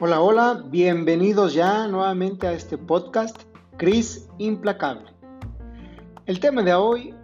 Hola, 0.00 0.20
hola, 0.20 0.64
bienvenidos 0.66 1.54
ya 1.54 1.86
nuevamente 1.86 2.48
a 2.48 2.52
este 2.54 2.76
podcast, 2.76 3.40
Cris 3.76 4.28
Implacable. 4.38 5.12
El 6.26 6.40
tema 6.40 6.64
de 6.64 6.74
hoy, 6.74 7.14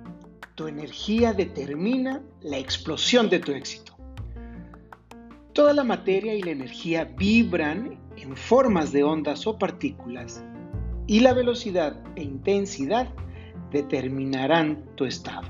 tu 0.54 0.68
energía 0.68 1.32
determina 1.32 2.22
la 2.40 2.58
explosión 2.58 3.28
de 3.30 3.40
tu 3.40 3.50
éxito. 3.50 3.96
Toda 5.52 5.72
la 5.72 5.82
materia 5.82 6.36
y 6.36 6.42
la 6.42 6.52
energía 6.52 7.04
vibran 7.04 7.98
en 8.16 8.36
formas 8.36 8.92
de 8.92 9.02
ondas 9.02 9.44
o 9.48 9.58
partículas 9.58 10.44
y 11.06 11.20
la 11.20 11.34
velocidad 11.34 12.00
e 12.16 12.22
intensidad 12.22 13.08
determinarán 13.70 14.84
tu 14.94 15.04
estado. 15.04 15.48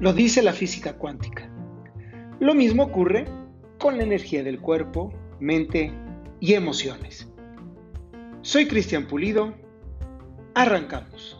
Lo 0.00 0.12
dice 0.12 0.42
la 0.42 0.52
física 0.52 0.94
cuántica. 0.96 1.50
Lo 2.40 2.54
mismo 2.54 2.84
ocurre 2.84 3.24
con 3.78 3.96
la 3.96 4.04
energía 4.04 4.42
del 4.42 4.60
cuerpo, 4.60 5.12
mente 5.40 5.92
y 6.40 6.54
emociones. 6.54 7.28
Soy 8.42 8.68
Cristian 8.68 9.06
Pulido. 9.06 9.54
Arrancamos. 10.54 11.35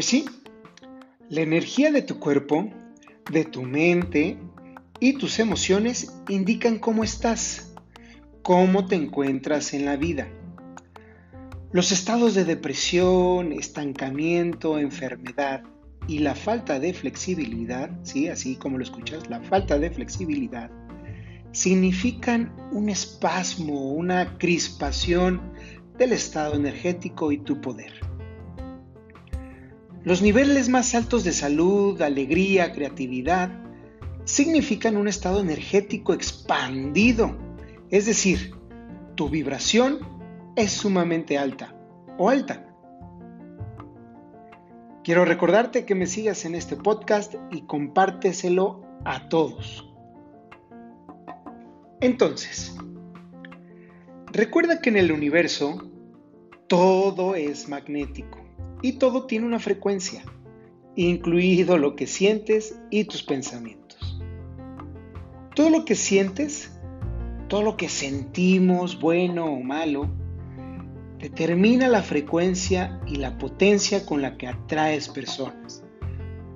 Pues 0.00 0.08
sí, 0.08 0.24
la 1.28 1.42
energía 1.42 1.92
de 1.92 2.00
tu 2.00 2.18
cuerpo, 2.18 2.70
de 3.30 3.44
tu 3.44 3.60
mente 3.60 4.38
y 4.98 5.18
tus 5.18 5.38
emociones 5.38 6.22
indican 6.26 6.78
cómo 6.78 7.04
estás, 7.04 7.74
cómo 8.40 8.86
te 8.86 8.94
encuentras 8.94 9.74
en 9.74 9.84
la 9.84 9.96
vida. 9.96 10.26
Los 11.70 11.92
estados 11.92 12.34
de 12.34 12.46
depresión, 12.46 13.52
estancamiento, 13.52 14.78
enfermedad 14.78 15.64
y 16.08 16.20
la 16.20 16.34
falta 16.34 16.80
de 16.80 16.94
flexibilidad, 16.94 17.90
¿sí? 18.02 18.28
así 18.28 18.56
como 18.56 18.78
lo 18.78 18.84
escuchas, 18.84 19.28
la 19.28 19.42
falta 19.42 19.78
de 19.78 19.90
flexibilidad, 19.90 20.70
significan 21.52 22.56
un 22.72 22.88
espasmo, 22.88 23.92
una 23.92 24.38
crispación 24.38 25.42
del 25.98 26.14
estado 26.14 26.54
energético 26.54 27.32
y 27.32 27.36
tu 27.36 27.60
poder. 27.60 28.09
Los 30.02 30.22
niveles 30.22 30.70
más 30.70 30.94
altos 30.94 31.24
de 31.24 31.32
salud, 31.32 32.00
alegría, 32.00 32.72
creatividad, 32.72 33.50
significan 34.24 34.96
un 34.96 35.08
estado 35.08 35.40
energético 35.40 36.14
expandido, 36.14 37.36
es 37.90 38.06
decir, 38.06 38.54
tu 39.14 39.28
vibración 39.28 39.98
es 40.56 40.72
sumamente 40.72 41.36
alta 41.36 41.74
o 42.16 42.30
alta. 42.30 42.66
Quiero 45.04 45.26
recordarte 45.26 45.84
que 45.84 45.94
me 45.94 46.06
sigas 46.06 46.46
en 46.46 46.54
este 46.54 46.76
podcast 46.76 47.34
y 47.50 47.62
compárteselo 47.62 48.82
a 49.04 49.28
todos. 49.28 49.86
Entonces, 52.00 52.74
recuerda 54.32 54.80
que 54.80 54.88
en 54.88 54.96
el 54.96 55.12
universo 55.12 55.90
todo 56.68 57.34
es 57.34 57.68
magnético 57.68 58.49
y 58.82 58.92
todo 58.92 59.26
tiene 59.26 59.46
una 59.46 59.58
frecuencia, 59.58 60.22
incluido 60.96 61.78
lo 61.78 61.96
que 61.96 62.06
sientes 62.06 62.78
y 62.90 63.04
tus 63.04 63.22
pensamientos. 63.22 64.20
Todo 65.54 65.70
lo 65.70 65.84
que 65.84 65.94
sientes, 65.94 66.72
todo 67.48 67.62
lo 67.62 67.76
que 67.76 67.88
sentimos, 67.88 69.00
bueno 69.00 69.46
o 69.46 69.60
malo, 69.60 70.08
determina 71.18 71.88
la 71.88 72.02
frecuencia 72.02 73.00
y 73.06 73.16
la 73.16 73.36
potencia 73.36 74.06
con 74.06 74.22
la 74.22 74.38
que 74.38 74.46
atraes 74.46 75.08
personas, 75.08 75.84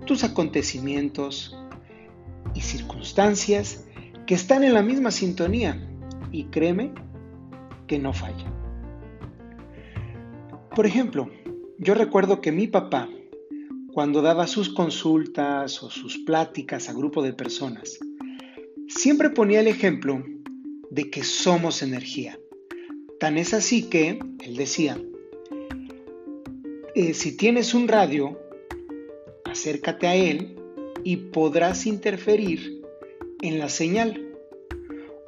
tus 0.07 0.25
acontecimientos 0.25 1.59
y 2.55 2.61
circunstancias 2.61 3.87
que 4.27 4.35
están 4.35 4.65
en 4.65 4.73
la 4.73 4.83
misma 4.83 5.11
sintonía 5.11 5.87
y 6.33 6.45
créeme 6.45 6.93
que 7.87 7.99
no 7.99 8.13
falla. 8.13 8.51
Por 10.75 10.87
ejemplo, 10.87 11.29
yo 11.79 11.95
recuerdo 11.95 12.41
que 12.41 12.53
mi 12.53 12.67
papá, 12.67 13.09
cuando 13.93 14.23
daba 14.23 14.47
sus 14.47 14.69
consultas 14.69 15.83
o 15.83 15.91
sus 15.91 16.19
pláticas 16.19 16.89
a 16.89 16.93
grupo 16.93 17.23
de 17.23 17.33
personas, 17.33 17.99
siempre 18.89 19.31
ponía 19.31 19.61
el 19.61 19.69
ejemplo 19.69 20.23
de 20.91 21.11
que 21.11 21.25
somos 21.25 21.83
energía. 21.83 22.39
Tan 23.19 23.39
es 23.39 23.55
así 23.55 23.89
que, 23.89 24.19
él 24.43 24.57
decía, 24.57 25.01
eh, 26.95 27.15
si 27.15 27.37
tienes 27.37 27.75
un 27.75 27.89
radio, 27.89 28.39
acércate 29.45 30.07
a 30.07 30.15
él 30.15 30.57
y 31.03 31.17
podrás 31.17 31.87
interferir 31.87 32.83
en 33.43 33.59
la 33.59 33.69
señal. 33.69 34.33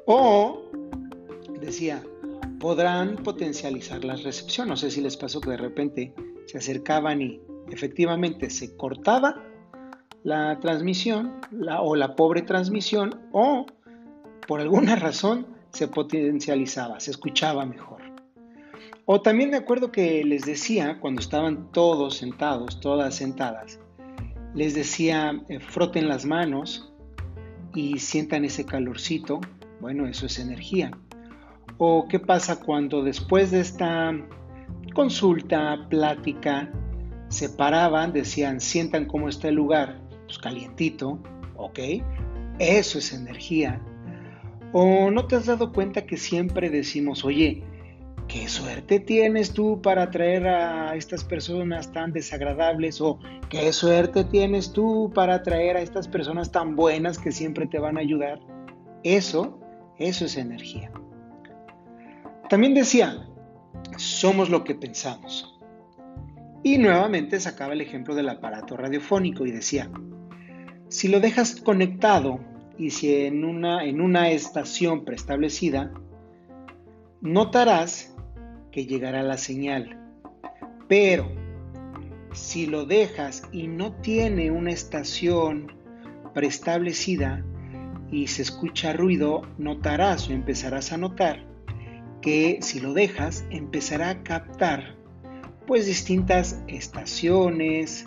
O, 0.06 0.70
decía, 1.60 2.04
podrán 2.60 3.16
potencializar 3.16 4.04
la 4.04 4.16
recepción. 4.16 4.68
No 4.68 4.76
sé 4.76 4.90
si 4.90 5.00
les 5.00 5.16
pasó 5.16 5.40
que 5.40 5.50
de 5.50 5.56
repente 5.56 6.14
se 6.46 6.58
acercaban 6.58 7.20
y 7.20 7.40
efectivamente 7.70 8.50
se 8.50 8.76
cortaba 8.76 9.42
la 10.24 10.58
transmisión 10.60 11.40
o 11.80 11.94
la 11.94 12.16
pobre 12.16 12.42
transmisión 12.42 13.20
o 13.32 13.66
por 14.46 14.60
alguna 14.60 14.96
razón 14.96 15.46
se 15.72 15.88
potencializaba, 15.88 16.98
se 17.00 17.10
escuchaba 17.10 17.66
mejor. 17.66 18.02
O 19.04 19.20
también 19.20 19.50
me 19.50 19.56
acuerdo 19.56 19.92
que 19.92 20.24
les 20.24 20.44
decía, 20.44 20.98
cuando 20.98 21.20
estaban 21.20 21.70
todos 21.70 22.16
sentados, 22.16 22.80
todas 22.80 23.14
sentadas, 23.14 23.78
les 24.52 24.74
decía, 24.74 25.40
eh, 25.48 25.60
froten 25.60 26.08
las 26.08 26.24
manos 26.24 26.92
y 27.72 28.00
sientan 28.00 28.44
ese 28.44 28.64
calorcito. 28.64 29.40
Bueno, 29.80 30.08
eso 30.08 30.26
es 30.26 30.40
energía. 30.40 30.90
O 31.78 32.08
qué 32.08 32.18
pasa 32.18 32.58
cuando 32.58 33.04
después 33.04 33.52
de 33.52 33.60
esta 33.60 34.12
consulta, 34.96 35.86
plática, 35.90 36.70
se 37.28 37.50
paraban, 37.50 38.14
decían, 38.14 38.60
sientan 38.60 39.04
cómo 39.04 39.28
está 39.28 39.48
el 39.48 39.56
lugar 39.56 40.00
pues 40.24 40.38
calientito, 40.38 41.18
¿ok? 41.56 41.78
Eso 42.58 42.98
es 42.98 43.12
energía. 43.12 43.78
¿O 44.72 45.10
no 45.10 45.26
te 45.26 45.36
has 45.36 45.44
dado 45.44 45.70
cuenta 45.70 46.06
que 46.06 46.16
siempre 46.16 46.70
decimos, 46.70 47.26
oye, 47.26 47.62
qué 48.26 48.48
suerte 48.48 48.98
tienes 48.98 49.52
tú 49.52 49.82
para 49.82 50.04
atraer 50.04 50.48
a 50.48 50.96
estas 50.96 51.24
personas 51.24 51.92
tan 51.92 52.12
desagradables? 52.12 52.98
¿O 53.02 53.18
qué 53.50 53.74
suerte 53.74 54.24
tienes 54.24 54.72
tú 54.72 55.12
para 55.14 55.34
atraer 55.34 55.76
a 55.76 55.82
estas 55.82 56.08
personas 56.08 56.50
tan 56.50 56.74
buenas 56.74 57.18
que 57.18 57.32
siempre 57.32 57.66
te 57.66 57.78
van 57.78 57.98
a 57.98 58.00
ayudar? 58.00 58.40
Eso, 59.04 59.60
eso 59.98 60.24
es 60.24 60.38
energía. 60.38 60.90
También 62.48 62.72
decía, 62.72 63.26
somos 63.96 64.50
lo 64.50 64.64
que 64.64 64.74
pensamos. 64.74 65.58
Y 66.62 66.78
nuevamente 66.78 67.38
sacaba 67.40 67.72
el 67.74 67.80
ejemplo 67.80 68.14
del 68.14 68.28
aparato 68.28 68.76
radiofónico 68.76 69.46
y 69.46 69.52
decía, 69.52 69.90
si 70.88 71.08
lo 71.08 71.20
dejas 71.20 71.56
conectado 71.56 72.40
y 72.78 72.90
si 72.90 73.14
en 73.24 73.44
una, 73.44 73.84
en 73.84 74.00
una 74.00 74.30
estación 74.30 75.04
preestablecida, 75.04 75.92
notarás 77.20 78.14
que 78.72 78.86
llegará 78.86 79.22
la 79.22 79.38
señal. 79.38 79.98
Pero 80.88 81.30
si 82.32 82.66
lo 82.66 82.84
dejas 82.84 83.42
y 83.52 83.68
no 83.68 83.92
tiene 83.94 84.50
una 84.50 84.70
estación 84.70 85.72
preestablecida 86.34 87.44
y 88.10 88.26
se 88.26 88.42
escucha 88.42 88.92
ruido, 88.92 89.42
notarás 89.58 90.28
o 90.28 90.32
empezarás 90.32 90.92
a 90.92 90.98
notar 90.98 91.55
que 92.26 92.58
si 92.60 92.80
lo 92.80 92.92
dejas 92.92 93.46
empezará 93.50 94.10
a 94.10 94.22
captar 94.24 94.96
pues 95.64 95.86
distintas 95.86 96.60
estaciones 96.66 98.04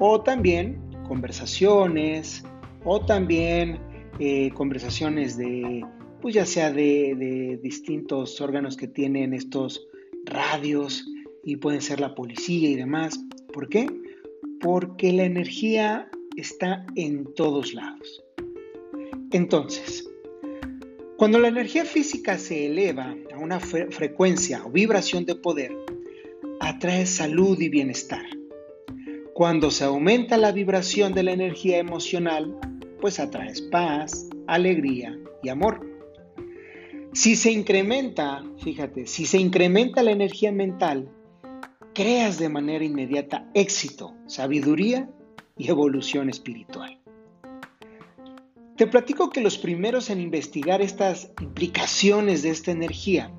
o 0.00 0.20
también 0.20 0.80
conversaciones 1.06 2.42
o 2.82 3.06
también 3.06 3.78
eh, 4.18 4.50
conversaciones 4.50 5.36
de, 5.36 5.86
pues 6.20 6.34
ya 6.34 6.44
sea 6.44 6.72
de, 6.72 7.14
de 7.14 7.60
distintos 7.62 8.40
órganos 8.40 8.76
que 8.76 8.88
tienen 8.88 9.32
estos 9.32 9.86
radios 10.24 11.06
y 11.44 11.54
pueden 11.54 11.82
ser 11.82 12.00
la 12.00 12.16
policía 12.16 12.68
y 12.68 12.74
demás. 12.74 13.16
¿Por 13.52 13.68
qué? 13.68 13.86
Porque 14.60 15.12
la 15.12 15.22
energía 15.22 16.10
está 16.36 16.84
en 16.96 17.32
todos 17.34 17.74
lados. 17.74 18.24
Entonces, 19.30 20.10
Cuando 21.16 21.38
la 21.38 21.48
energía 21.48 21.86
física 21.86 22.36
se 22.36 22.66
eleva 22.66 23.16
a 23.34 23.38
una 23.38 23.58
frecuencia 23.58 24.62
o 24.66 24.70
vibración 24.70 25.24
de 25.24 25.34
poder, 25.34 25.72
atrae 26.60 27.06
salud 27.06 27.58
y 27.58 27.70
bienestar. 27.70 28.24
Cuando 29.32 29.70
se 29.70 29.84
aumenta 29.84 30.36
la 30.36 30.52
vibración 30.52 31.14
de 31.14 31.22
la 31.22 31.32
energía 31.32 31.78
emocional, 31.78 32.58
pues 33.00 33.18
atraes 33.18 33.62
paz, 33.62 34.28
alegría 34.46 35.18
y 35.42 35.48
amor. 35.48 35.80
Si 37.14 37.34
se 37.34 37.50
incrementa, 37.50 38.44
fíjate, 38.62 39.06
si 39.06 39.24
se 39.24 39.38
incrementa 39.38 40.02
la 40.02 40.10
energía 40.10 40.52
mental, 40.52 41.08
creas 41.94 42.38
de 42.38 42.50
manera 42.50 42.84
inmediata 42.84 43.50
éxito, 43.54 44.14
sabiduría 44.26 45.08
y 45.56 45.70
evolución 45.70 46.28
espiritual. 46.28 47.00
Te 48.76 48.86
platico 48.86 49.30
que 49.30 49.40
los 49.40 49.56
primeros 49.56 50.10
en 50.10 50.20
investigar 50.20 50.82
estas 50.82 51.32
implicaciones 51.40 52.42
de 52.42 52.50
esta 52.50 52.72
energía 52.72 53.32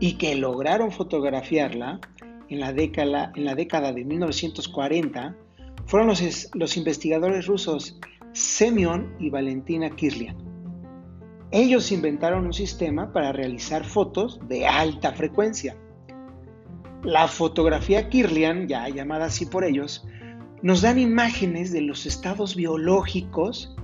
y 0.00 0.14
que 0.14 0.34
lograron 0.36 0.90
fotografiarla 0.90 2.00
en 2.48 2.60
la 2.60 2.72
década, 2.72 3.92
de 3.92 4.04
1940 4.06 5.36
fueron 5.84 6.08
los, 6.08 6.48
los 6.54 6.76
investigadores 6.78 7.46
rusos 7.46 8.00
Semyon 8.32 9.14
y 9.18 9.28
Valentina 9.28 9.90
Kirlian. 9.90 10.36
Ellos 11.50 11.92
inventaron 11.92 12.46
un 12.46 12.54
sistema 12.54 13.12
para 13.12 13.32
realizar 13.32 13.84
fotos 13.84 14.40
de 14.48 14.66
alta 14.66 15.12
frecuencia. 15.12 15.76
La 17.02 17.28
fotografía 17.28 18.08
Kirlian, 18.08 18.66
ya 18.66 18.88
llamada 18.88 19.26
así 19.26 19.44
por 19.44 19.64
ellos, 19.64 20.06
nos 20.62 20.80
dan 20.80 20.98
imágenes 20.98 21.70
de 21.70 21.82
los 21.82 22.06
estados 22.06 22.56
biológicos 22.56 23.76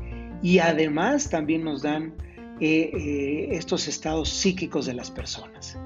y 0.43 0.59
además 0.59 1.31
también 1.31 1.65
nos 1.65 1.83
dan 1.83 2.15
eh, 2.61 2.91
eh, 2.93 3.49
estos 3.53 3.89
estados 3.89 4.29
psíquicos 4.29 4.87
de 4.87 4.94
las 4.94 5.11
personas. 5.11 5.79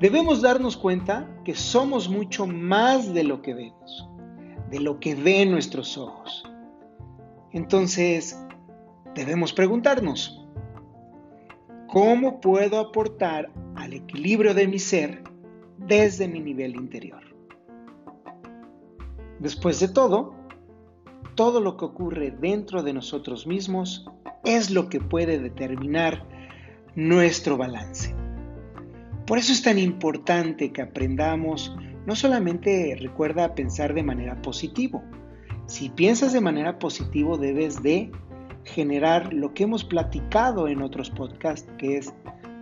Debemos 0.00 0.42
darnos 0.42 0.76
cuenta 0.76 1.28
que 1.44 1.54
somos 1.54 2.08
mucho 2.08 2.46
más 2.46 3.12
de 3.12 3.24
lo 3.24 3.42
que 3.42 3.54
vemos, 3.54 4.08
de 4.70 4.80
lo 4.80 5.00
que 5.00 5.14
ven 5.14 5.50
nuestros 5.50 5.98
ojos. 5.98 6.44
Entonces, 7.52 8.38
debemos 9.14 9.52
preguntarnos, 9.52 10.46
¿cómo 11.88 12.40
puedo 12.40 12.78
aportar 12.78 13.50
al 13.74 13.92
equilibrio 13.92 14.54
de 14.54 14.68
mi 14.68 14.78
ser 14.78 15.24
desde 15.78 16.28
mi 16.28 16.40
nivel 16.40 16.76
interior? 16.76 17.22
Después 19.40 19.80
de 19.80 19.88
todo, 19.88 20.37
todo 21.34 21.60
lo 21.60 21.76
que 21.76 21.84
ocurre 21.84 22.30
dentro 22.30 22.82
de 22.82 22.92
nosotros 22.92 23.46
mismos 23.46 24.06
es 24.44 24.70
lo 24.70 24.88
que 24.88 25.00
puede 25.00 25.38
determinar 25.38 26.24
nuestro 26.94 27.56
balance. 27.56 28.14
Por 29.26 29.38
eso 29.38 29.52
es 29.52 29.62
tan 29.62 29.78
importante 29.78 30.72
que 30.72 30.82
aprendamos, 30.82 31.76
no 32.06 32.16
solamente 32.16 32.96
recuerda 32.98 33.54
pensar 33.54 33.94
de 33.94 34.02
manera 34.02 34.40
positiva. 34.40 35.02
Si 35.66 35.90
piensas 35.90 36.32
de 36.32 36.40
manera 36.40 36.78
positiva 36.78 37.36
debes 37.36 37.82
de 37.82 38.10
generar 38.64 39.32
lo 39.32 39.52
que 39.54 39.64
hemos 39.64 39.84
platicado 39.84 40.66
en 40.66 40.82
otros 40.82 41.10
podcasts, 41.10 41.70
que 41.78 41.98
es 41.98 42.12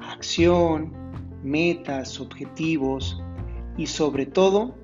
acción, 0.00 0.92
metas, 1.42 2.20
objetivos 2.20 3.22
y 3.76 3.86
sobre 3.86 4.26
todo 4.26 4.74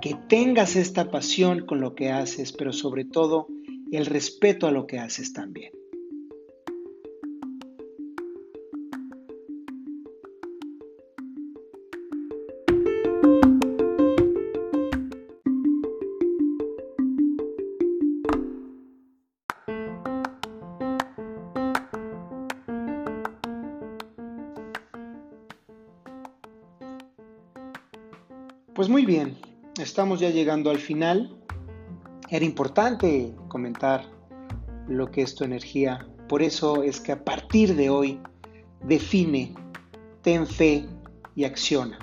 que 0.00 0.16
tengas 0.28 0.76
esta 0.76 1.10
pasión 1.10 1.66
con 1.66 1.80
lo 1.80 1.94
que 1.94 2.10
haces, 2.10 2.52
pero 2.52 2.72
sobre 2.72 3.04
todo 3.04 3.46
el 3.90 4.06
respeto 4.06 4.66
a 4.66 4.70
lo 4.70 4.86
que 4.86 4.98
haces 4.98 5.32
también. 5.32 5.72
Pues 28.74 28.90
muy 28.90 29.06
bien, 29.06 29.34
estamos 29.78 30.20
ya 30.20 30.30
llegando 30.30 30.70
al 30.70 30.78
final. 30.78 31.36
Era 32.30 32.44
importante 32.44 33.34
comentar 33.48 34.04
lo 34.88 35.10
que 35.10 35.22
es 35.22 35.34
tu 35.34 35.44
energía. 35.44 36.06
Por 36.28 36.42
eso 36.42 36.82
es 36.82 37.00
que 37.00 37.12
a 37.12 37.24
partir 37.24 37.76
de 37.76 37.90
hoy 37.90 38.20
define, 38.82 39.54
ten 40.22 40.46
fe 40.46 40.86
y 41.34 41.44
acciona. 41.44 41.98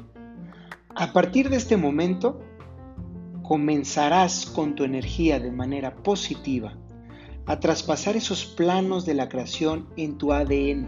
A 0.95 1.11
partir 1.11 1.49
de 1.49 1.57
este 1.57 1.75
momento 1.75 2.39
comenzarás 3.41 4.45
con 4.45 4.75
tu 4.75 4.83
energía 4.83 5.39
de 5.39 5.51
manera 5.51 5.95
positiva 5.95 6.77
a 7.45 7.59
traspasar 7.59 8.15
esos 8.15 8.45
planos 8.45 9.05
de 9.05 9.15
la 9.15 9.27
creación 9.27 9.89
en 9.97 10.17
tu 10.17 10.31
ADN, 10.31 10.87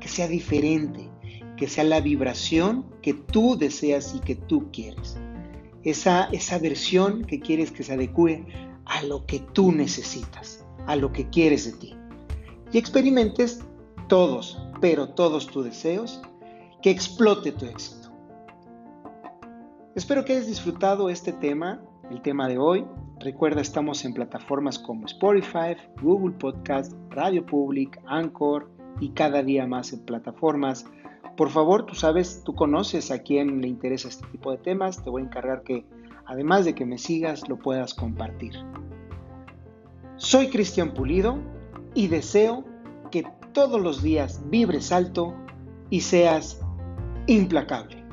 que 0.00 0.08
sea 0.08 0.26
diferente, 0.26 1.08
que 1.56 1.68
sea 1.68 1.84
la 1.84 2.00
vibración 2.00 2.86
que 3.00 3.14
tú 3.14 3.56
deseas 3.56 4.14
y 4.16 4.20
que 4.20 4.34
tú 4.34 4.70
quieres 4.72 5.18
esa, 5.84 6.24
esa 6.32 6.58
versión 6.58 7.24
que 7.24 7.40
quieres 7.40 7.70
que 7.70 7.82
se 7.82 7.94
adecue 7.94 8.44
a 8.86 9.02
lo 9.02 9.26
que 9.26 9.40
tú 9.40 9.72
necesitas, 9.72 10.64
a 10.86 10.96
lo 10.96 11.12
que 11.12 11.28
quieres 11.28 11.64
de 11.64 11.72
ti. 11.78 11.96
Y 12.72 12.78
experimentes 12.78 13.60
todos, 14.08 14.60
pero 14.80 15.10
todos 15.10 15.46
tus 15.46 15.64
deseos, 15.64 16.20
que 16.82 16.90
explote 16.90 17.52
tu 17.52 17.66
éxito. 17.66 18.10
Espero 19.94 20.24
que 20.24 20.32
hayas 20.32 20.48
disfrutado 20.48 21.08
este 21.08 21.32
tema, 21.32 21.80
el 22.10 22.20
tema 22.20 22.48
de 22.48 22.58
hoy. 22.58 22.84
Recuerda, 23.20 23.60
estamos 23.60 24.04
en 24.04 24.12
plataformas 24.12 24.78
como 24.78 25.06
Spotify, 25.06 25.76
Google 26.02 26.34
Podcast, 26.36 26.92
Radio 27.10 27.46
Public, 27.46 28.00
Anchor 28.06 28.70
y 29.00 29.10
cada 29.10 29.42
día 29.42 29.66
más 29.66 29.92
en 29.92 30.00
plataformas 30.00 30.84
por 31.36 31.50
favor, 31.50 31.86
tú 31.86 31.94
sabes, 31.94 32.42
tú 32.44 32.54
conoces 32.54 33.10
a 33.10 33.22
quién 33.22 33.60
le 33.60 33.68
interesa 33.68 34.08
este 34.08 34.26
tipo 34.28 34.50
de 34.50 34.58
temas. 34.58 35.02
Te 35.02 35.10
voy 35.10 35.22
a 35.22 35.24
encargar 35.24 35.62
que, 35.62 35.84
además 36.26 36.64
de 36.64 36.74
que 36.74 36.86
me 36.86 36.98
sigas, 36.98 37.48
lo 37.48 37.58
puedas 37.58 37.94
compartir. 37.94 38.54
Soy 40.16 40.48
Cristian 40.48 40.94
Pulido 40.94 41.38
y 41.94 42.06
deseo 42.06 42.64
que 43.10 43.24
todos 43.52 43.80
los 43.80 44.02
días 44.02 44.42
vibres 44.48 44.92
alto 44.92 45.34
y 45.90 46.00
seas 46.00 46.60
implacable. 47.26 48.03